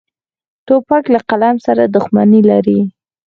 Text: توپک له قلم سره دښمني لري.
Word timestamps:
توپک 0.67 1.03
له 1.13 1.19
قلم 1.29 1.55
سره 1.65 1.83
دښمني 1.95 2.41
لري. 2.49 2.79